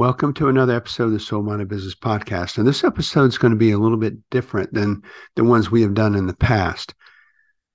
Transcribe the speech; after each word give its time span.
Welcome 0.00 0.32
to 0.32 0.48
another 0.48 0.74
episode 0.74 1.04
of 1.04 1.12
the 1.12 1.20
Soul 1.20 1.42
Minded 1.42 1.68
Business 1.68 1.94
Podcast. 1.94 2.56
And 2.56 2.66
this 2.66 2.84
episode 2.84 3.26
is 3.26 3.36
going 3.36 3.50
to 3.50 3.58
be 3.58 3.70
a 3.70 3.78
little 3.78 3.98
bit 3.98 4.14
different 4.30 4.72
than 4.72 5.02
the 5.36 5.44
ones 5.44 5.70
we 5.70 5.82
have 5.82 5.92
done 5.92 6.14
in 6.14 6.26
the 6.26 6.32
past. 6.32 6.94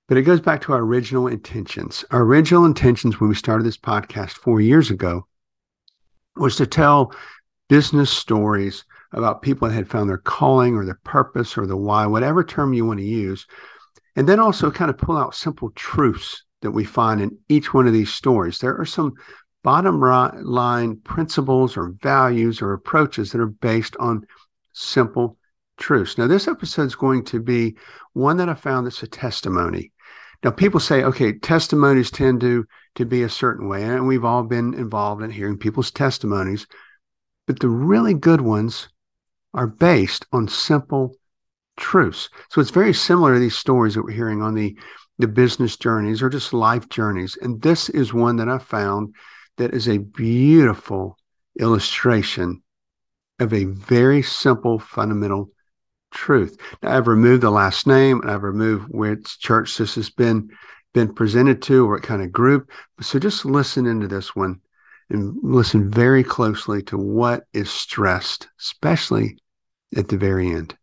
But 0.08 0.18
it 0.18 0.22
goes 0.22 0.40
back 0.40 0.60
to 0.62 0.72
our 0.72 0.80
original 0.80 1.28
intentions. 1.28 2.04
Our 2.10 2.22
original 2.22 2.64
intentions 2.64 3.20
when 3.20 3.28
we 3.28 3.36
started 3.36 3.62
this 3.62 3.76
podcast 3.76 4.32
four 4.32 4.60
years 4.60 4.90
ago 4.90 5.28
was 6.34 6.56
to 6.56 6.66
tell 6.66 7.14
business 7.68 8.10
stories 8.10 8.84
about 9.12 9.42
people 9.42 9.68
that 9.68 9.74
had 9.74 9.88
found 9.88 10.10
their 10.10 10.18
calling 10.18 10.74
or 10.74 10.84
their 10.84 10.98
purpose 11.04 11.56
or 11.56 11.64
the 11.64 11.76
why, 11.76 12.06
whatever 12.06 12.42
term 12.42 12.74
you 12.74 12.84
want 12.84 12.98
to 12.98 13.06
use. 13.06 13.46
And 14.16 14.28
then 14.28 14.40
also 14.40 14.68
kind 14.72 14.90
of 14.90 14.98
pull 14.98 15.16
out 15.16 15.36
simple 15.36 15.70
truths 15.76 16.42
that 16.62 16.72
we 16.72 16.84
find 16.84 17.20
in 17.20 17.38
each 17.48 17.72
one 17.72 17.86
of 17.86 17.92
these 17.92 18.12
stories. 18.12 18.58
There 18.58 18.76
are 18.76 18.84
some 18.84 19.14
bottom 19.66 20.00
line 20.00 20.96
principles 20.98 21.76
or 21.76 21.88
values 22.00 22.62
or 22.62 22.72
approaches 22.72 23.32
that 23.32 23.40
are 23.40 23.48
based 23.48 23.96
on 23.98 24.24
simple 24.72 25.36
truths. 25.76 26.16
Now, 26.16 26.28
this 26.28 26.46
episode 26.46 26.84
is 26.84 26.94
going 26.94 27.24
to 27.24 27.40
be 27.40 27.74
one 28.12 28.36
that 28.36 28.48
I 28.48 28.54
found 28.54 28.86
that's 28.86 29.02
a 29.02 29.08
testimony. 29.08 29.90
Now, 30.44 30.52
people 30.52 30.78
say, 30.78 31.02
okay, 31.02 31.32
testimonies 31.32 32.12
tend 32.12 32.42
to 32.42 32.64
to 32.94 33.04
be 33.04 33.24
a 33.24 33.28
certain 33.28 33.68
way, 33.68 33.82
and 33.82 34.06
we've 34.06 34.24
all 34.24 34.44
been 34.44 34.72
involved 34.72 35.24
in 35.24 35.32
hearing 35.32 35.58
people's 35.58 35.90
testimonies. 35.90 36.68
But 37.48 37.58
the 37.58 37.68
really 37.68 38.14
good 38.14 38.42
ones 38.42 38.88
are 39.52 39.66
based 39.66 40.26
on 40.30 40.46
simple 40.46 41.16
truths. 41.76 42.30
So 42.50 42.60
it's 42.60 42.70
very 42.70 42.94
similar 42.94 43.34
to 43.34 43.40
these 43.40 43.58
stories 43.58 43.94
that 43.94 44.04
we're 44.04 44.12
hearing 44.12 44.42
on 44.42 44.54
the 44.54 44.78
the 45.18 45.26
business 45.26 45.76
journeys 45.76 46.22
or 46.22 46.28
just 46.28 46.52
life 46.52 46.88
journeys. 46.88 47.36
And 47.42 47.60
this 47.62 47.88
is 47.88 48.14
one 48.14 48.36
that 48.36 48.48
I 48.48 48.58
found 48.58 49.12
that 49.56 49.74
is 49.74 49.88
a 49.88 49.98
beautiful 49.98 51.18
illustration 51.58 52.62
of 53.38 53.52
a 53.52 53.64
very 53.64 54.22
simple 54.22 54.78
fundamental 54.78 55.50
truth. 56.12 56.56
Now, 56.82 56.96
I've 56.96 57.08
removed 57.08 57.42
the 57.42 57.50
last 57.50 57.86
name 57.86 58.20
and 58.20 58.30
I've 58.30 58.42
removed 58.42 58.88
which 58.88 59.38
church 59.38 59.76
this 59.76 59.94
has 59.96 60.10
been 60.10 60.50
been 60.94 61.12
presented 61.12 61.60
to 61.60 61.84
or 61.84 61.92
what 61.92 62.02
kind 62.02 62.22
of 62.22 62.32
group. 62.32 62.70
So 63.02 63.18
just 63.18 63.44
listen 63.44 63.84
into 63.84 64.08
this 64.08 64.34
one 64.34 64.62
and 65.10 65.36
listen 65.42 65.90
very 65.90 66.24
closely 66.24 66.82
to 66.84 66.96
what 66.96 67.44
is 67.52 67.70
stressed, 67.70 68.48
especially 68.58 69.38
at 69.94 70.08
the 70.08 70.16
very 70.16 70.50
end. 70.50 70.74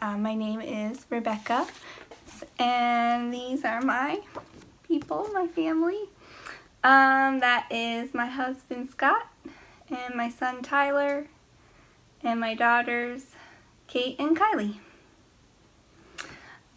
Uh, 0.00 0.16
my 0.16 0.34
name 0.34 0.60
is 0.60 1.06
Rebecca, 1.08 1.68
and 2.58 3.32
these 3.32 3.64
are 3.64 3.80
my 3.80 4.20
people, 4.88 5.28
my 5.32 5.46
family. 5.46 6.08
Um, 6.82 7.40
that 7.40 7.66
is 7.70 8.14
my 8.14 8.26
husband 8.26 8.88
Scott, 8.90 9.28
and 9.90 10.14
my 10.14 10.30
son 10.30 10.62
Tyler, 10.62 11.26
and 12.22 12.40
my 12.40 12.54
daughters 12.54 13.26
Kate 13.86 14.16
and 14.18 14.36
Kylie. 14.38 14.76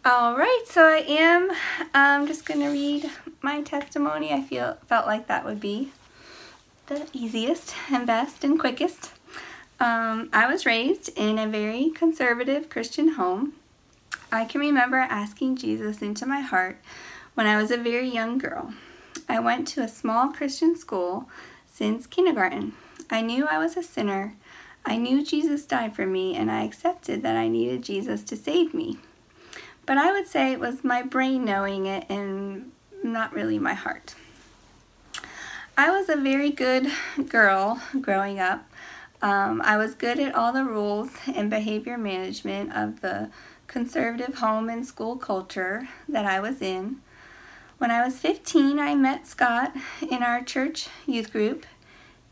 All 0.04 0.36
right, 0.36 0.64
so 0.66 0.84
I 0.84 0.98
am 1.08 1.50
um, 1.94 2.26
just 2.26 2.44
going 2.44 2.60
to 2.60 2.68
read 2.68 3.10
my 3.40 3.62
testimony. 3.62 4.34
I 4.34 4.42
feel 4.42 4.76
felt 4.86 5.06
like 5.06 5.28
that 5.28 5.46
would 5.46 5.60
be 5.60 5.92
the 6.88 7.08
easiest 7.14 7.74
and 7.90 8.06
best 8.06 8.44
and 8.44 8.60
quickest. 8.60 9.12
Um, 9.80 10.28
I 10.34 10.46
was 10.46 10.66
raised 10.66 11.08
in 11.16 11.38
a 11.38 11.48
very 11.48 11.88
conservative 11.88 12.68
Christian 12.68 13.14
home. 13.14 13.54
I 14.30 14.44
can 14.44 14.60
remember 14.60 14.98
asking 14.98 15.56
Jesus 15.56 16.02
into 16.02 16.26
my 16.26 16.40
heart 16.40 16.76
when 17.32 17.46
I 17.46 17.56
was 17.56 17.70
a 17.70 17.78
very 17.78 18.08
young 18.08 18.36
girl. 18.36 18.74
I 19.28 19.40
went 19.40 19.66
to 19.68 19.82
a 19.82 19.88
small 19.88 20.28
Christian 20.28 20.76
school 20.76 21.28
since 21.66 22.06
kindergarten. 22.06 22.74
I 23.10 23.20
knew 23.20 23.46
I 23.46 23.58
was 23.58 23.76
a 23.76 23.82
sinner. 23.82 24.34
I 24.84 24.96
knew 24.96 25.24
Jesus 25.24 25.64
died 25.64 25.96
for 25.96 26.06
me, 26.06 26.36
and 26.36 26.50
I 26.50 26.64
accepted 26.64 27.22
that 27.22 27.36
I 27.36 27.48
needed 27.48 27.82
Jesus 27.82 28.22
to 28.24 28.36
save 28.36 28.74
me. 28.74 28.98
But 29.86 29.98
I 29.98 30.12
would 30.12 30.26
say 30.26 30.52
it 30.52 30.60
was 30.60 30.84
my 30.84 31.02
brain 31.02 31.44
knowing 31.44 31.86
it 31.86 32.04
and 32.08 32.72
not 33.02 33.32
really 33.32 33.58
my 33.58 33.74
heart. 33.74 34.14
I 35.76 35.90
was 35.90 36.08
a 36.08 36.16
very 36.16 36.50
good 36.50 36.86
girl 37.28 37.80
growing 38.00 38.38
up. 38.38 38.70
Um, 39.20 39.62
I 39.64 39.76
was 39.76 39.94
good 39.94 40.20
at 40.20 40.34
all 40.34 40.52
the 40.52 40.64
rules 40.64 41.10
and 41.26 41.50
behavior 41.50 41.98
management 41.98 42.72
of 42.74 43.00
the 43.00 43.30
conservative 43.66 44.36
home 44.36 44.68
and 44.68 44.86
school 44.86 45.16
culture 45.16 45.88
that 46.08 46.24
I 46.26 46.40
was 46.40 46.60
in. 46.62 47.00
When 47.84 47.90
I 47.90 48.02
was 48.02 48.18
15, 48.18 48.78
I 48.78 48.94
met 48.94 49.26
Scott 49.26 49.76
in 50.10 50.22
our 50.22 50.42
church 50.42 50.88
youth 51.04 51.30
group 51.30 51.66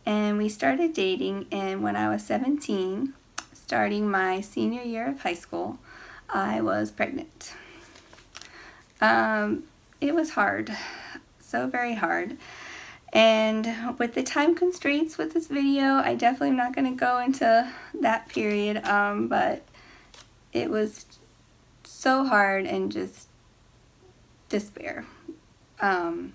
and 0.06 0.38
we 0.38 0.48
started 0.48 0.94
dating. 0.94 1.44
And 1.52 1.82
when 1.82 1.94
I 1.94 2.08
was 2.08 2.24
17, 2.24 3.12
starting 3.52 4.10
my 4.10 4.40
senior 4.40 4.80
year 4.80 5.10
of 5.10 5.20
high 5.20 5.34
school, 5.34 5.78
I 6.30 6.62
was 6.62 6.90
pregnant. 6.90 7.52
Um, 8.98 9.64
it 10.00 10.14
was 10.14 10.30
hard, 10.30 10.74
so 11.38 11.66
very 11.66 11.96
hard. 11.96 12.38
And 13.12 13.98
with 13.98 14.14
the 14.14 14.22
time 14.22 14.54
constraints 14.54 15.18
with 15.18 15.34
this 15.34 15.48
video, 15.48 15.96
I 15.96 16.14
definitely 16.14 16.48
am 16.48 16.56
not 16.56 16.74
going 16.74 16.90
to 16.90 16.98
go 16.98 17.18
into 17.18 17.70
that 18.00 18.30
period, 18.30 18.82
um, 18.86 19.28
but 19.28 19.66
it 20.54 20.70
was 20.70 21.04
so 21.84 22.24
hard 22.24 22.64
and 22.64 22.90
just 22.90 23.28
despair. 24.48 25.04
Um, 25.82 26.32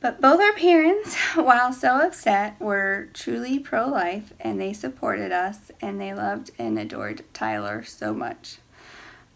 but 0.00 0.20
both 0.20 0.40
our 0.40 0.54
parents, 0.54 1.16
while 1.36 1.72
so 1.72 2.00
upset, 2.00 2.60
were 2.60 3.08
truly 3.14 3.60
pro 3.60 3.86
life 3.86 4.32
and 4.40 4.60
they 4.60 4.72
supported 4.72 5.30
us 5.30 5.70
and 5.80 6.00
they 6.00 6.12
loved 6.12 6.50
and 6.58 6.76
adored 6.76 7.22
Tyler 7.32 7.84
so 7.84 8.12
much. 8.12 8.58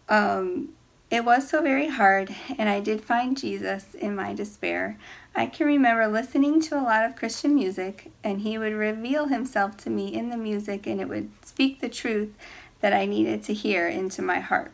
Um, 0.09 0.69
it 1.09 1.23
was 1.23 1.49
so 1.49 1.61
very 1.61 1.87
hard, 1.87 2.35
and 2.57 2.67
I 2.67 2.81
did 2.81 3.01
find 3.01 3.37
Jesus 3.37 3.93
in 3.93 4.13
my 4.13 4.33
despair. 4.33 4.97
I 5.33 5.45
can 5.45 5.65
remember 5.65 6.05
listening 6.05 6.61
to 6.63 6.77
a 6.77 6.83
lot 6.83 7.05
of 7.05 7.15
Christian 7.15 7.55
music, 7.55 8.11
and 8.25 8.41
he 8.41 8.57
would 8.57 8.73
reveal 8.73 9.27
himself 9.27 9.77
to 9.77 9.89
me 9.89 10.13
in 10.13 10.29
the 10.29 10.37
music, 10.37 10.85
and 10.85 10.99
it 10.99 11.07
would 11.07 11.29
speak 11.45 11.79
the 11.79 11.87
truth 11.87 12.33
that 12.81 12.91
I 12.91 13.05
needed 13.05 13.41
to 13.43 13.53
hear 13.53 13.87
into 13.87 14.21
my 14.21 14.41
heart. 14.41 14.73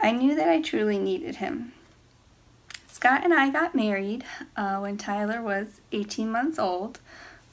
I 0.00 0.12
knew 0.12 0.34
that 0.36 0.48
I 0.48 0.62
truly 0.62 0.98
needed 0.98 1.36
him. 1.36 1.72
Scott 3.06 3.22
and 3.22 3.32
I 3.32 3.50
got 3.50 3.72
married 3.72 4.24
uh, 4.56 4.78
when 4.78 4.96
Tyler 4.96 5.40
was 5.40 5.80
18 5.92 6.28
months 6.28 6.58
old. 6.58 6.98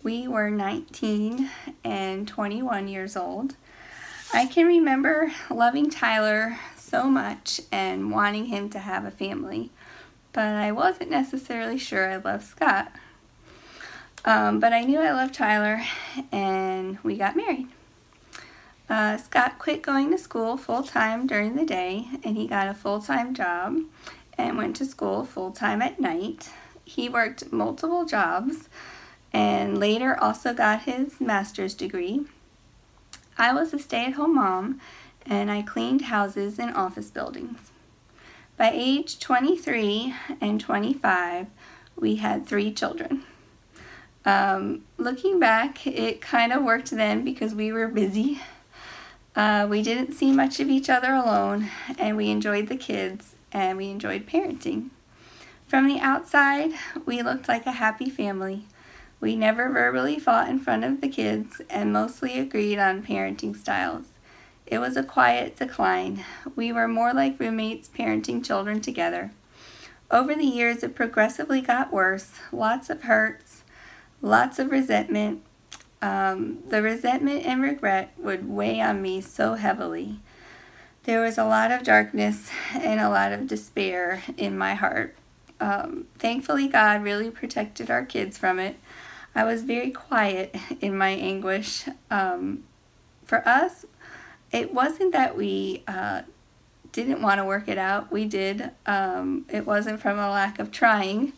We 0.01 0.27
were 0.27 0.49
19 0.49 1.47
and 1.83 2.27
21 2.27 2.87
years 2.87 3.15
old. 3.15 3.55
I 4.33 4.47
can 4.47 4.65
remember 4.65 5.31
loving 5.51 5.91
Tyler 5.91 6.57
so 6.75 7.03
much 7.03 7.61
and 7.71 8.09
wanting 8.09 8.45
him 8.45 8.71
to 8.71 8.79
have 8.79 9.05
a 9.05 9.11
family, 9.11 9.69
but 10.31 10.55
I 10.55 10.71
wasn't 10.71 11.11
necessarily 11.11 11.77
sure 11.77 12.09
I 12.09 12.15
loved 12.15 12.45
Scott. 12.45 12.91
Um, 14.25 14.59
but 14.59 14.73
I 14.73 14.81
knew 14.81 15.01
I 15.01 15.11
loved 15.11 15.35
Tyler, 15.35 15.83
and 16.31 16.97
we 17.03 17.15
got 17.15 17.35
married. 17.35 17.67
Uh, 18.89 19.17
Scott 19.17 19.59
quit 19.59 19.83
going 19.83 20.09
to 20.09 20.17
school 20.17 20.57
full 20.57 20.81
time 20.81 21.27
during 21.27 21.55
the 21.55 21.65
day, 21.65 22.07
and 22.23 22.37
he 22.37 22.47
got 22.47 22.67
a 22.67 22.73
full 22.73 23.03
time 23.03 23.35
job 23.35 23.81
and 24.37 24.57
went 24.57 24.75
to 24.77 24.85
school 24.85 25.23
full 25.23 25.51
time 25.51 25.81
at 25.81 25.99
night. 25.99 26.49
He 26.85 27.09
worked 27.09 27.51
multiple 27.51 28.05
jobs 28.05 28.69
and 29.31 29.77
later 29.77 30.21
also 30.21 30.53
got 30.53 30.83
his 30.83 31.19
master's 31.19 31.73
degree. 31.73 32.25
I 33.37 33.53
was 33.53 33.73
a 33.73 33.79
stay 33.79 34.05
at 34.05 34.13
home 34.13 34.35
mom 34.35 34.79
and 35.25 35.49
I 35.49 35.61
cleaned 35.61 36.03
houses 36.03 36.59
and 36.59 36.75
office 36.75 37.09
buildings. 37.09 37.71
By 38.57 38.71
age 38.73 39.19
23 39.19 40.13
and 40.39 40.61
25, 40.61 41.47
we 41.95 42.17
had 42.17 42.45
three 42.45 42.71
children. 42.71 43.23
Um, 44.25 44.83
looking 44.97 45.39
back, 45.39 45.85
it 45.87 46.21
kind 46.21 46.53
of 46.53 46.63
worked 46.63 46.91
then 46.91 47.23
because 47.23 47.55
we 47.55 47.71
were 47.71 47.87
busy. 47.87 48.41
Uh, 49.35 49.65
we 49.67 49.81
didn't 49.81 50.13
see 50.13 50.31
much 50.31 50.59
of 50.59 50.69
each 50.69 50.89
other 50.89 51.13
alone, 51.13 51.69
and 51.97 52.15
we 52.15 52.29
enjoyed 52.29 52.67
the 52.67 52.77
kids 52.77 53.32
and 53.53 53.77
we 53.77 53.89
enjoyed 53.89 54.25
parenting. 54.25 54.89
From 55.67 55.87
the 55.87 55.99
outside, 55.99 56.71
we 57.05 57.21
looked 57.21 57.47
like 57.47 57.65
a 57.65 57.71
happy 57.73 58.09
family. 58.09 58.65
We 59.19 59.35
never 59.35 59.69
verbally 59.69 60.19
fought 60.19 60.49
in 60.49 60.59
front 60.59 60.83
of 60.83 60.99
the 60.99 61.07
kids 61.07 61.61
and 61.69 61.93
mostly 61.93 62.37
agreed 62.37 62.77
on 62.77 63.03
parenting 63.03 63.55
styles. 63.55 64.07
It 64.65 64.79
was 64.79 64.97
a 64.97 65.03
quiet 65.03 65.55
decline. 65.55 66.25
We 66.55 66.71
were 66.71 66.87
more 66.87 67.13
like 67.13 67.39
roommates 67.39 67.87
parenting 67.87 68.43
children 68.43 68.81
together. 68.81 69.31
Over 70.11 70.35
the 70.35 70.45
years, 70.45 70.83
it 70.83 70.95
progressively 70.95 71.61
got 71.61 71.93
worse. 71.93 72.31
Lots 72.51 72.89
of 72.89 73.03
hurts, 73.03 73.63
lots 74.21 74.59
of 74.59 74.71
resentment. 74.71 75.41
Um, 76.01 76.59
the 76.67 76.81
resentment 76.81 77.45
and 77.45 77.61
regret 77.61 78.13
would 78.17 78.49
weigh 78.49 78.81
on 78.81 79.01
me 79.01 79.21
so 79.21 79.55
heavily. 79.55 80.19
There 81.03 81.21
was 81.21 81.37
a 81.37 81.43
lot 81.43 81.71
of 81.71 81.83
darkness 81.83 82.49
and 82.73 82.99
a 82.99 83.09
lot 83.09 83.33
of 83.33 83.47
despair 83.47 84.23
in 84.37 84.57
my 84.57 84.73
heart. 84.73 85.15
Um, 85.59 86.07
thankfully, 86.17 86.67
God 86.67 87.03
really 87.03 87.29
protected 87.29 87.91
our 87.91 88.05
kids 88.05 88.37
from 88.37 88.57
it. 88.57 88.77
I 89.35 89.43
was 89.43 89.63
very 89.63 89.91
quiet 89.91 90.55
in 90.81 90.97
my 90.97 91.09
anguish. 91.09 91.85
Um, 92.09 92.63
for 93.25 93.47
us, 93.47 93.85
it 94.51 94.73
wasn't 94.73 95.11
that 95.11 95.35
we 95.35 95.83
uh, 95.87 96.21
didn't 96.93 97.21
want 97.21 97.39
to 97.39 97.45
work 97.45 97.67
it 97.67 97.77
out. 97.77 98.11
We 98.11 98.25
did. 98.25 98.71
Um, 98.85 99.45
it 99.49 99.65
wasn't 99.65 99.99
from 99.99 100.19
a 100.19 100.29
lack 100.29 100.59
of 100.59 100.71
trying. 100.71 101.33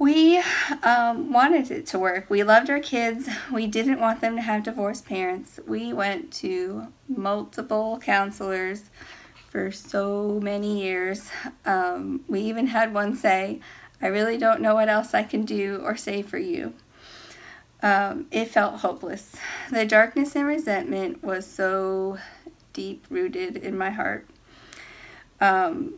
We 0.00 0.42
um, 0.82 1.30
wanted 1.30 1.70
it 1.70 1.84
to 1.88 1.98
work. 1.98 2.30
We 2.30 2.42
loved 2.42 2.70
our 2.70 2.80
kids. 2.80 3.28
We 3.52 3.66
didn't 3.66 4.00
want 4.00 4.22
them 4.22 4.34
to 4.36 4.40
have 4.40 4.62
divorced 4.62 5.04
parents. 5.04 5.60
We 5.66 5.92
went 5.92 6.32
to 6.38 6.86
multiple 7.06 8.00
counselors 8.02 8.88
for 9.50 9.70
so 9.70 10.40
many 10.42 10.80
years. 10.82 11.28
Um, 11.66 12.24
we 12.28 12.40
even 12.40 12.68
had 12.68 12.94
one 12.94 13.14
say, 13.14 13.60
I 14.00 14.06
really 14.06 14.38
don't 14.38 14.62
know 14.62 14.72
what 14.72 14.88
else 14.88 15.12
I 15.12 15.22
can 15.22 15.44
do 15.44 15.82
or 15.84 15.98
say 15.98 16.22
for 16.22 16.38
you. 16.38 16.72
Um, 17.82 18.26
it 18.30 18.48
felt 18.48 18.80
hopeless. 18.80 19.36
The 19.70 19.84
darkness 19.84 20.34
and 20.34 20.46
resentment 20.46 21.22
was 21.22 21.46
so 21.46 22.16
deep 22.72 23.04
rooted 23.10 23.58
in 23.58 23.76
my 23.76 23.90
heart. 23.90 24.26
Um, 25.42 25.96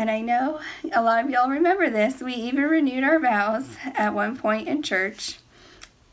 and 0.00 0.10
I 0.10 0.22
know 0.22 0.60
a 0.94 1.02
lot 1.02 1.22
of 1.22 1.30
y'all 1.30 1.50
remember 1.50 1.90
this. 1.90 2.22
We 2.22 2.32
even 2.32 2.64
renewed 2.64 3.04
our 3.04 3.18
vows 3.18 3.76
at 3.84 4.14
one 4.14 4.34
point 4.34 4.66
in 4.66 4.82
church. 4.82 5.40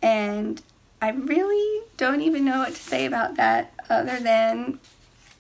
And 0.02 0.62
I 1.02 1.12
really 1.12 1.84
don't 1.96 2.20
even 2.20 2.44
know 2.44 2.58
what 2.58 2.76
to 2.76 2.82
say 2.82 3.06
about 3.06 3.38
that 3.38 3.74
other 3.90 4.20
than 4.20 4.80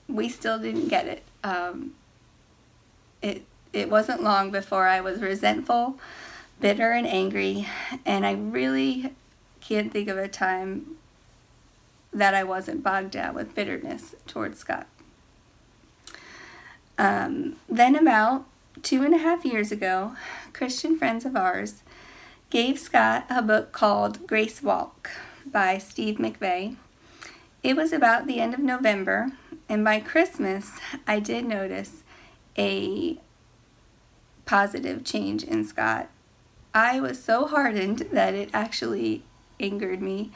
we 0.08 0.30
still 0.30 0.60
didn't 0.60 0.88
get 0.88 1.08
it. 1.08 1.24
Um, 1.44 1.96
it 3.22 3.44
it 3.74 3.90
wasn't 3.90 4.24
long 4.24 4.50
before 4.50 4.88
I 4.88 5.02
was 5.02 5.22
resentful, 5.22 6.00
bitter, 6.62 6.92
and 6.92 7.06
angry, 7.06 7.68
and 8.06 8.26
I 8.26 8.32
really 8.32 9.14
can't 9.60 9.92
think 9.92 10.08
of 10.08 10.18
a 10.18 10.30
time 10.30 10.96
that 12.14 12.34
I 12.34 12.46
wasn't 12.46 12.82
bogged 12.82 13.12
down 13.12 13.36
with 13.36 13.54
bitterness 13.54 14.16
towards 14.26 14.60
Scott. 14.60 14.88
Um, 16.98 17.58
then, 17.70 17.96
about 17.96 18.46
two 18.82 19.04
and 19.04 19.14
a 19.14 19.20
half 19.20 19.46
years 19.46 19.72
ago, 19.72 20.16
Christian 20.54 20.98
friends 20.98 21.26
of 21.26 21.36
ours 21.36 21.84
gave 22.50 22.80
Scott 22.80 23.26
a 23.30 23.42
book 23.42 23.72
called 23.72 24.26
Grace 24.26 24.64
Walk 24.64 25.10
by 25.46 25.78
Steve 25.78 26.18
McVey. 26.18 26.76
It 27.64 27.76
was 27.76 27.92
about 27.92 28.28
the 28.28 28.40
end 28.40 28.54
of 28.54 28.60
November, 28.60 29.32
and 29.68 29.84
by 29.84 30.00
Christmas, 30.00 30.72
I 31.08 31.20
did 31.20 31.46
notice 31.46 32.04
a 32.58 33.20
positive 34.46 35.04
change 35.04 35.44
in 35.44 35.66
Scott. 35.66 36.10
I 36.74 37.00
was 37.00 37.22
so 37.22 37.48
hardened 37.48 38.08
that 38.12 38.34
it 38.34 38.50
actually 38.54 39.24
angered 39.60 40.02
me. 40.02 40.32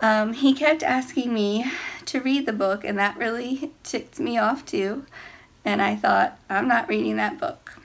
Um, 0.00 0.32
he 0.32 0.52
kept 0.52 0.82
asking 0.82 1.32
me 1.32 1.70
to 2.06 2.20
read 2.20 2.44
the 2.44 2.52
book, 2.52 2.84
and 2.84 2.98
that 2.98 3.16
really 3.16 3.72
ticked 3.82 4.18
me 4.18 4.36
off 4.36 4.66
too. 4.66 5.06
And 5.64 5.80
I 5.80 5.96
thought, 5.96 6.38
I'm 6.50 6.66
not 6.66 6.88
reading 6.88 7.16
that 7.16 7.38
book. 7.38 7.78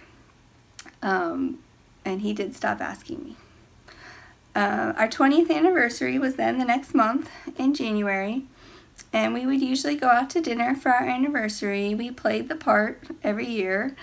Um, 1.02 1.60
and 2.04 2.22
he 2.22 2.34
did 2.34 2.56
stop 2.56 2.82
asking 2.82 3.24
me. 3.24 3.36
Uh, 4.56 4.94
our 4.98 5.08
20th 5.08 5.52
anniversary 5.52 6.18
was 6.18 6.36
then 6.36 6.58
the 6.58 6.66
next 6.66 6.96
month 6.96 7.30
in 7.58 7.76
January, 7.76 8.44
and 9.14 9.34
we 9.34 9.46
would 9.46 9.62
usually 9.62 9.96
go 9.96 10.08
out 10.08 10.32
to 10.32 10.42
dinner 10.42 10.74
for 10.74 10.90
our 10.90 11.06
anniversary. 11.06 11.94
We 11.94 12.10
played 12.10 12.50
the 12.50 12.56
part 12.56 13.04
every 13.24 13.46
year, 13.46 13.96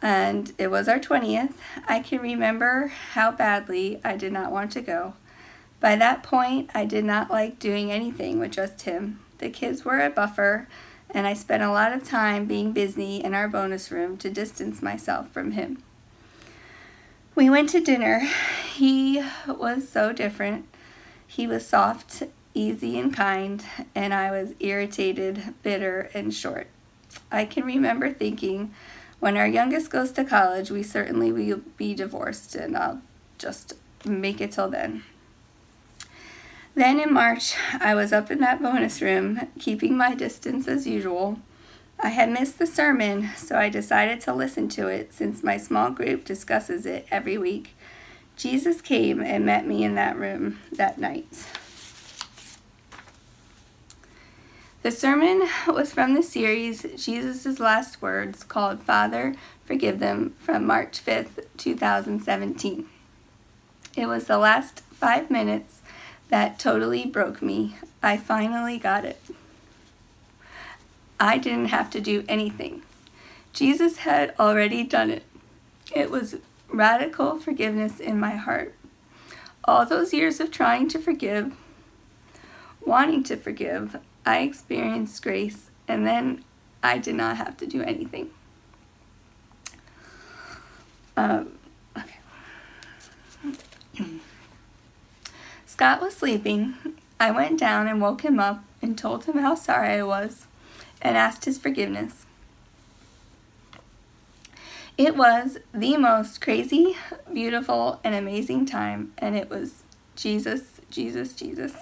and 0.00 0.52
it 0.58 0.70
was 0.70 0.86
our 0.86 1.00
20th. 1.00 1.54
I 1.88 1.98
can 1.98 2.20
remember 2.20 2.92
how 3.14 3.32
badly 3.32 4.00
I 4.04 4.16
did 4.16 4.32
not 4.32 4.52
want 4.52 4.70
to 4.72 4.80
go. 4.80 5.14
By 5.80 5.96
that 5.96 6.22
point, 6.22 6.70
I 6.74 6.84
did 6.84 7.04
not 7.04 7.30
like 7.30 7.58
doing 7.58 7.90
anything 7.90 8.38
with 8.38 8.52
just 8.52 8.82
him. 8.82 9.20
The 9.38 9.50
kids 9.50 9.84
were 9.84 10.00
a 10.00 10.10
buffer, 10.10 10.68
and 11.16 11.26
I 11.26 11.32
spent 11.32 11.62
a 11.62 11.70
lot 11.70 11.94
of 11.94 12.04
time 12.04 12.44
being 12.44 12.72
busy 12.72 13.16
in 13.16 13.32
our 13.32 13.48
bonus 13.48 13.90
room 13.90 14.18
to 14.18 14.28
distance 14.28 14.82
myself 14.82 15.30
from 15.30 15.52
him. 15.52 15.82
We 17.34 17.48
went 17.48 17.70
to 17.70 17.80
dinner. 17.80 18.28
He 18.74 19.24
was 19.48 19.88
so 19.88 20.12
different. 20.12 20.66
He 21.26 21.46
was 21.46 21.66
soft, 21.66 22.24
easy, 22.52 22.98
and 22.98 23.16
kind, 23.16 23.64
and 23.94 24.12
I 24.12 24.30
was 24.30 24.52
irritated, 24.60 25.54
bitter, 25.62 26.10
and 26.12 26.34
short. 26.34 26.66
I 27.32 27.46
can 27.46 27.64
remember 27.64 28.12
thinking, 28.12 28.74
when 29.18 29.38
our 29.38 29.48
youngest 29.48 29.90
goes 29.90 30.12
to 30.12 30.24
college, 30.24 30.70
we 30.70 30.82
certainly 30.82 31.32
will 31.32 31.62
be 31.78 31.94
divorced, 31.94 32.54
and 32.54 32.76
I'll 32.76 33.00
just 33.38 33.72
make 34.04 34.42
it 34.42 34.52
till 34.52 34.68
then. 34.68 35.02
Then 36.76 37.00
in 37.00 37.10
March, 37.10 37.54
I 37.80 37.94
was 37.94 38.12
up 38.12 38.30
in 38.30 38.40
that 38.40 38.60
bonus 38.60 39.00
room, 39.00 39.48
keeping 39.58 39.96
my 39.96 40.14
distance 40.14 40.68
as 40.68 40.86
usual. 40.86 41.38
I 41.98 42.10
had 42.10 42.28
missed 42.30 42.58
the 42.58 42.66
sermon, 42.66 43.30
so 43.34 43.56
I 43.56 43.70
decided 43.70 44.20
to 44.20 44.34
listen 44.34 44.68
to 44.68 44.88
it 44.88 45.14
since 45.14 45.42
my 45.42 45.56
small 45.56 45.90
group 45.90 46.26
discusses 46.26 46.84
it 46.84 47.06
every 47.10 47.38
week. 47.38 47.74
Jesus 48.36 48.82
came 48.82 49.22
and 49.22 49.46
met 49.46 49.66
me 49.66 49.84
in 49.84 49.94
that 49.94 50.18
room 50.18 50.58
that 50.70 50.98
night. 50.98 51.46
The 54.82 54.90
sermon 54.90 55.48
was 55.66 55.94
from 55.94 56.12
the 56.12 56.22
series 56.22 56.84
Jesus' 57.02 57.58
Last 57.58 58.02
Words 58.02 58.44
called 58.44 58.82
Father, 58.82 59.34
Forgive 59.64 59.98
Them 59.98 60.34
from 60.40 60.66
March 60.66 61.02
5th, 61.02 61.46
2017. 61.56 62.86
It 63.96 64.06
was 64.08 64.26
the 64.26 64.36
last 64.36 64.80
five 64.92 65.30
minutes 65.30 65.80
that 66.28 66.58
totally 66.58 67.06
broke 67.06 67.40
me. 67.40 67.76
I 68.02 68.16
finally 68.16 68.78
got 68.78 69.04
it. 69.04 69.20
I 71.18 71.38
didn't 71.38 71.66
have 71.66 71.90
to 71.90 72.00
do 72.00 72.24
anything. 72.28 72.82
Jesus 73.52 73.98
had 73.98 74.34
already 74.38 74.84
done 74.84 75.10
it. 75.10 75.22
It 75.94 76.10
was 76.10 76.36
radical 76.68 77.38
forgiveness 77.38 78.00
in 78.00 78.20
my 78.20 78.36
heart. 78.36 78.74
All 79.64 79.86
those 79.86 80.12
years 80.12 80.40
of 80.40 80.50
trying 80.50 80.88
to 80.88 80.98
forgive, 80.98 81.54
wanting 82.84 83.22
to 83.24 83.36
forgive, 83.36 83.96
I 84.24 84.40
experienced 84.40 85.22
grace, 85.22 85.70
and 85.88 86.06
then 86.06 86.44
I 86.82 86.98
did 86.98 87.14
not 87.14 87.36
have 87.36 87.56
to 87.58 87.66
do 87.66 87.82
anything. 87.82 88.30
Um, 91.16 91.58
Scott 95.76 96.00
was 96.00 96.16
sleeping. 96.16 96.72
I 97.20 97.30
went 97.30 97.60
down 97.60 97.86
and 97.86 98.00
woke 98.00 98.22
him 98.22 98.40
up 98.40 98.64
and 98.80 98.96
told 98.96 99.26
him 99.26 99.36
how 99.36 99.54
sorry 99.54 99.90
I 99.90 100.04
was 100.04 100.46
and 101.02 101.18
asked 101.18 101.44
his 101.44 101.58
forgiveness. 101.58 102.24
It 104.96 105.18
was 105.18 105.58
the 105.74 105.98
most 105.98 106.40
crazy, 106.40 106.96
beautiful, 107.30 108.00
and 108.02 108.14
amazing 108.14 108.64
time, 108.64 109.12
and 109.18 109.36
it 109.36 109.50
was 109.50 109.82
Jesus, 110.14 110.80
Jesus, 110.90 111.34
Jesus. 111.34 111.74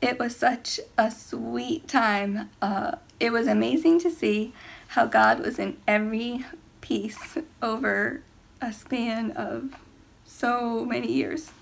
It 0.00 0.18
was 0.18 0.34
such 0.34 0.80
a 0.98 1.08
sweet 1.12 1.86
time. 1.86 2.50
Uh, 2.60 2.96
it 3.20 3.30
was 3.30 3.46
amazing 3.46 4.00
to 4.00 4.10
see 4.10 4.54
how 4.88 5.06
God 5.06 5.38
was 5.38 5.60
in 5.60 5.76
every 5.86 6.44
piece 6.80 7.38
over 7.62 8.22
a 8.60 8.72
span 8.72 9.30
of 9.30 9.76
so 10.24 10.84
many 10.84 11.12
years. 11.12 11.52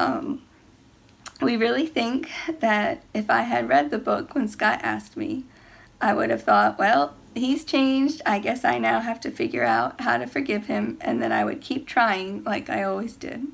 Um, 0.00 0.42
we 1.42 1.56
really 1.56 1.86
think 1.86 2.30
that 2.60 3.02
if 3.12 3.28
I 3.28 3.42
had 3.42 3.68
read 3.68 3.90
the 3.90 3.98
book 3.98 4.34
when 4.34 4.48
Scott 4.48 4.80
asked 4.82 5.16
me, 5.16 5.44
I 6.00 6.14
would 6.14 6.30
have 6.30 6.42
thought, 6.42 6.78
well, 6.78 7.14
he's 7.34 7.64
changed. 7.64 8.22
I 8.24 8.38
guess 8.38 8.64
I 8.64 8.78
now 8.78 9.00
have 9.00 9.20
to 9.20 9.30
figure 9.30 9.64
out 9.64 10.00
how 10.00 10.16
to 10.16 10.26
forgive 10.26 10.66
him, 10.66 10.96
and 11.02 11.22
then 11.22 11.32
I 11.32 11.44
would 11.44 11.60
keep 11.60 11.86
trying 11.86 12.42
like 12.44 12.70
I 12.70 12.82
always 12.82 13.14
did. 13.14 13.46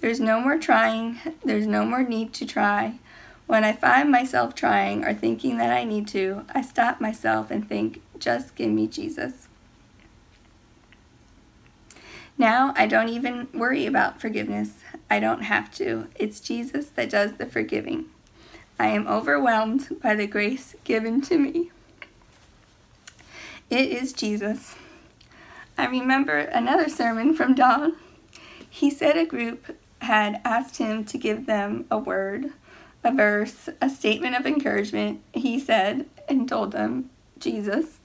There's 0.00 0.20
no 0.20 0.38
more 0.40 0.58
trying, 0.58 1.18
there's 1.42 1.66
no 1.66 1.84
more 1.84 2.02
need 2.02 2.34
to 2.34 2.46
try. 2.46 2.98
When 3.46 3.64
I 3.64 3.72
find 3.72 4.10
myself 4.10 4.54
trying 4.54 5.02
or 5.04 5.14
thinking 5.14 5.56
that 5.56 5.72
I 5.72 5.84
need 5.84 6.06
to, 6.08 6.44
I 6.54 6.60
stop 6.60 7.00
myself 7.00 7.50
and 7.50 7.66
think, 7.66 8.02
just 8.18 8.54
give 8.54 8.70
me 8.70 8.86
Jesus. 8.86 9.48
Now 12.38 12.72
I 12.76 12.86
don't 12.86 13.08
even 13.08 13.48
worry 13.52 13.84
about 13.84 14.20
forgiveness. 14.20 14.74
I 15.10 15.18
don't 15.18 15.42
have 15.42 15.74
to. 15.74 16.06
It's 16.14 16.38
Jesus 16.38 16.86
that 16.90 17.10
does 17.10 17.32
the 17.32 17.46
forgiving. 17.46 18.06
I 18.78 18.88
am 18.88 19.08
overwhelmed 19.08 20.00
by 20.00 20.14
the 20.14 20.28
grace 20.28 20.76
given 20.84 21.20
to 21.22 21.36
me. 21.36 21.72
It 23.68 23.90
is 23.90 24.12
Jesus. 24.12 24.76
I 25.76 25.86
remember 25.86 26.38
another 26.38 26.88
sermon 26.88 27.34
from 27.34 27.56
Don. 27.56 27.96
He 28.70 28.88
said 28.88 29.16
a 29.16 29.26
group 29.26 29.76
had 30.00 30.40
asked 30.44 30.76
him 30.76 31.04
to 31.06 31.18
give 31.18 31.46
them 31.46 31.86
a 31.90 31.98
word, 31.98 32.52
a 33.02 33.12
verse, 33.12 33.68
a 33.80 33.90
statement 33.90 34.36
of 34.36 34.46
encouragement. 34.46 35.20
He 35.32 35.58
said 35.58 36.06
and 36.28 36.48
told 36.48 36.70
them, 36.70 37.10
Jesus. 37.40 37.97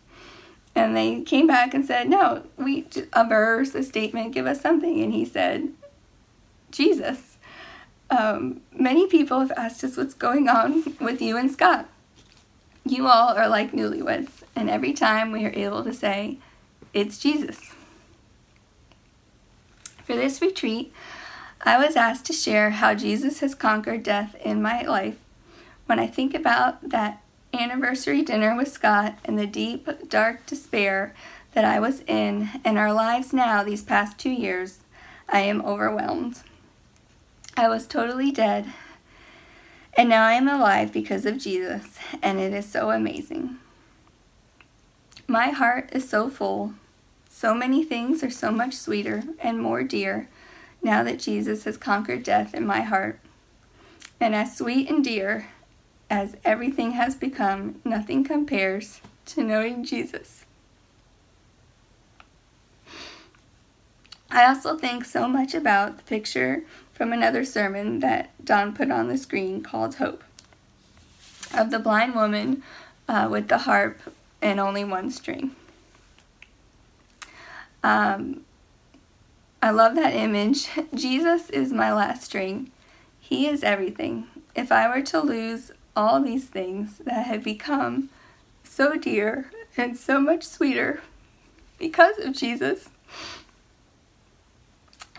And 0.75 0.95
they 0.95 1.21
came 1.21 1.45
back 1.45 1.73
and 1.73 1.85
said, 1.85 2.09
No, 2.09 2.43
we 2.57 2.85
a 3.13 3.27
verse, 3.27 3.75
a 3.75 3.83
statement, 3.83 4.33
give 4.33 4.47
us 4.47 4.61
something. 4.61 5.01
And 5.01 5.13
he 5.13 5.25
said, 5.25 5.69
Jesus. 6.71 7.37
Um, 8.09 8.61
many 8.71 9.07
people 9.07 9.39
have 9.39 9.51
asked 9.51 9.83
us 9.83 9.97
what's 9.97 10.13
going 10.13 10.47
on 10.47 10.83
with 10.99 11.21
you 11.21 11.37
and 11.37 11.51
Scott. 11.51 11.87
You 12.85 13.07
all 13.07 13.29
are 13.35 13.47
like 13.47 13.71
newlyweds, 13.71 14.43
and 14.55 14.69
every 14.69 14.93
time 14.93 15.31
we 15.31 15.45
are 15.45 15.53
able 15.53 15.83
to 15.83 15.93
say, 15.93 16.37
It's 16.93 17.17
Jesus. 17.17 17.71
For 20.03 20.15
this 20.15 20.41
retreat, 20.41 20.91
I 21.61 21.83
was 21.83 21.95
asked 21.95 22.25
to 22.25 22.33
share 22.33 22.71
how 22.71 22.93
Jesus 22.93 23.39
has 23.39 23.55
conquered 23.55 24.03
death 24.03 24.35
in 24.43 24.61
my 24.61 24.81
life. 24.81 25.15
When 25.85 25.97
I 25.97 26.07
think 26.07 26.33
about 26.33 26.89
that 26.89 27.22
anniversary 27.53 28.21
dinner 28.21 28.55
with 28.55 28.67
Scott 28.67 29.17
and 29.23 29.37
the 29.37 29.47
deep, 29.47 29.87
dark 30.09 30.45
despair 30.45 31.13
that 31.53 31.63
I 31.63 31.79
was 31.79 32.01
in 32.07 32.49
and 32.65 32.77
our 32.77 32.91
lives 32.91 33.31
now 33.31 33.63
these 33.63 33.83
past 33.83 34.17
two 34.17 34.31
years, 34.31 34.79
I 35.29 35.41
am 35.41 35.61
overwhelmed. 35.61 36.41
I 37.55 37.69
was 37.69 37.85
totally 37.85 38.31
dead, 38.31 38.73
and 39.95 40.09
now 40.09 40.25
I 40.25 40.33
am 40.33 40.47
alive 40.47 40.91
because 40.91 41.25
of 41.25 41.37
Jesus, 41.37 41.99
and 42.21 42.39
it 42.39 42.51
is 42.51 42.67
so 42.67 42.89
amazing. 42.89 43.57
My 45.27 45.49
heart 45.49 45.89
is 45.93 46.09
so 46.09 46.29
full. 46.29 46.73
So 47.29 47.53
many 47.53 47.83
things 47.83 48.23
are 48.23 48.31
so 48.31 48.51
much 48.51 48.73
sweeter 48.73 49.23
and 49.39 49.59
more 49.59 49.83
dear 49.83 50.27
now 50.81 51.03
that 51.03 51.19
Jesus 51.19 51.63
has 51.63 51.77
conquered 51.77 52.23
death 52.23 52.53
in 52.53 52.65
my 52.65 52.81
heart. 52.81 53.19
And 54.19 54.35
as 54.35 54.57
sweet 54.57 54.89
and 54.89 55.03
dear 55.03 55.47
as 56.13 56.37
everything 56.45 56.91
has 56.91 57.15
become, 57.15 57.81
nothing 57.83 58.23
compares 58.23 59.01
to 59.25 59.43
knowing 59.43 59.83
Jesus. 59.83 60.45
I 64.29 64.45
also 64.45 64.77
think 64.77 65.05
so 65.05 65.27
much 65.27 65.55
about 65.55 65.97
the 65.97 66.03
picture 66.03 66.65
from 66.93 67.13
another 67.13 67.43
sermon 67.43 67.99
that 68.01 68.29
Don 68.45 68.75
put 68.75 68.91
on 68.91 69.07
the 69.07 69.17
screen 69.17 69.63
called 69.63 69.95
Hope 69.95 70.23
of 71.51 71.71
the 71.71 71.79
blind 71.79 72.13
woman 72.13 72.61
uh, 73.09 73.27
with 73.31 73.47
the 73.47 73.59
harp 73.59 73.99
and 74.39 74.59
only 74.59 74.83
one 74.83 75.09
string. 75.09 75.55
Um, 77.81 78.41
I 79.63 79.71
love 79.71 79.95
that 79.95 80.13
image. 80.13 80.69
Jesus 80.93 81.49
is 81.49 81.73
my 81.73 81.91
last 81.91 82.21
string. 82.21 82.69
He 83.19 83.47
is 83.47 83.63
everything. 83.63 84.27
If 84.53 84.71
I 84.71 84.87
were 84.87 85.01
to 85.05 85.19
lose 85.19 85.71
all 85.95 86.21
these 86.21 86.45
things 86.45 86.97
that 86.99 87.25
had 87.25 87.43
become 87.43 88.09
so 88.63 88.95
dear 88.95 89.51
and 89.77 89.97
so 89.97 90.19
much 90.19 90.43
sweeter 90.43 91.01
because 91.77 92.17
of 92.19 92.33
Jesus, 92.33 92.89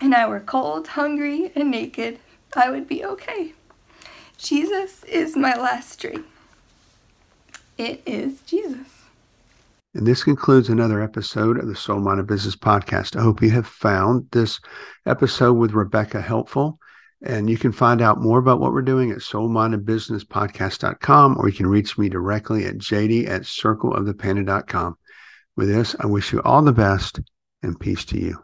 and 0.01 0.13
I 0.13 0.27
were 0.27 0.39
cold, 0.39 0.87
hungry, 0.89 1.51
and 1.55 1.71
naked, 1.71 2.19
I 2.55 2.69
would 2.69 2.87
be 2.87 3.03
okay. 3.05 3.53
Jesus 4.37 5.03
is 5.03 5.35
my 5.35 5.55
last 5.55 5.91
string. 5.91 6.23
It 7.77 8.01
is 8.05 8.41
Jesus. 8.41 8.87
And 9.93 10.05
this 10.05 10.23
concludes 10.23 10.69
another 10.69 11.01
episode 11.01 11.57
of 11.57 11.67
the 11.67 11.75
Soul 11.75 11.99
Minded 11.99 12.27
Business 12.27 12.55
Podcast. 12.55 13.15
I 13.15 13.21
hope 13.21 13.41
you 13.41 13.51
have 13.51 13.67
found 13.67 14.27
this 14.31 14.59
episode 15.05 15.53
with 15.53 15.71
Rebecca 15.71 16.21
helpful. 16.21 16.79
And 17.21 17.49
you 17.49 17.57
can 17.57 17.71
find 17.71 18.01
out 18.01 18.21
more 18.21 18.39
about 18.39 18.59
what 18.59 18.73
we're 18.73 18.81
doing 18.81 19.11
at 19.11 19.19
soulmindedbusinesspodcast.com 19.19 21.37
or 21.37 21.47
you 21.47 21.55
can 21.55 21.67
reach 21.67 21.97
me 21.97 22.09
directly 22.09 22.65
at 22.65 22.77
jd 22.77 23.25
at 23.27 23.43
circleofthepanda.com. 23.43 24.97
With 25.55 25.69
this, 25.69 25.95
I 25.99 26.07
wish 26.07 26.33
you 26.33 26.41
all 26.41 26.61
the 26.61 26.73
best 26.73 27.21
and 27.63 27.79
peace 27.79 28.03
to 28.05 28.19
you. 28.19 28.43